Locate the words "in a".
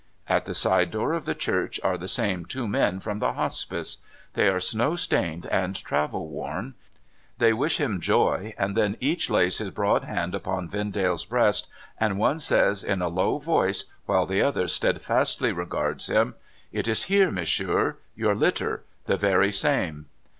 12.83-13.09